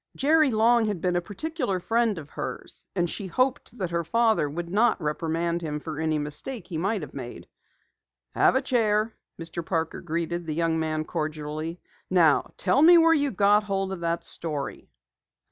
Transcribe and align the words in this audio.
Jerry 0.15 0.49
long 0.49 0.85
had 0.87 0.99
been 0.99 1.15
a 1.15 1.21
particular 1.21 1.79
friend 1.79 2.17
of 2.17 2.31
hers 2.31 2.83
and 2.95 3.07
she 3.07 3.27
hoped 3.27 3.77
that 3.77 3.91
her 3.91 4.03
father 4.03 4.49
would 4.49 4.67
not 4.67 4.99
reprimand 4.99 5.61
him 5.61 5.79
for 5.79 5.99
any 5.99 6.17
mistake 6.17 6.65
he 6.65 6.75
might 6.79 7.03
have 7.03 7.13
made. 7.13 7.47
"Have 8.33 8.55
a 8.55 8.63
chair," 8.63 9.15
Mr. 9.39 9.63
Parker 9.63 10.01
greeted 10.01 10.47
the 10.47 10.55
young 10.55 10.79
man 10.79 11.05
cordially. 11.05 11.79
"Now 12.09 12.51
tell 12.57 12.81
me 12.81 12.97
where 12.97 13.13
you 13.13 13.29
got 13.29 13.65
hold 13.65 13.93
of 13.93 13.99
that 13.99 14.23
story." 14.25 14.89